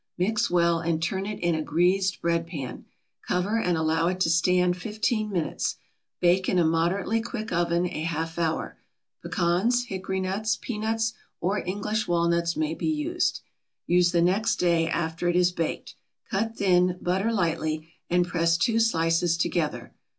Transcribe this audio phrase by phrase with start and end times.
[0.17, 2.85] Mix well, and turn it in a greased bread pan.
[3.27, 5.75] Cover, and allow it to stand fifteen minutes.
[6.19, 8.79] Bake in a moderately quick oven a half hour.
[9.21, 13.41] Pecans, hickory nuts, peanuts, or English walnuts may be used.
[13.85, 15.93] Use the next day after it is baked.
[16.31, 19.93] Cut thin, butter lightly, and press two slices together.